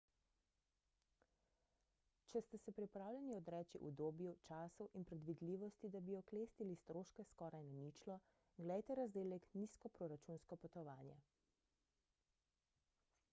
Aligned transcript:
če 2.31 2.39
ste 2.45 2.59
se 2.61 2.71
pripravljeni 2.77 3.35
odreči 3.39 3.81
udobju 3.89 4.31
času 4.47 4.87
in 5.01 5.05
predvidljivosti 5.11 5.91
da 5.97 6.01
bi 6.07 6.15
oklestili 6.21 6.77
stroške 6.81 7.25
skoraj 7.33 7.67
na 7.67 7.75
ničlo 7.83 8.15
glejte 8.69 8.95
razdelek 9.01 9.45
nizkoproračunsko 9.61 10.59
potovanje 10.65 11.19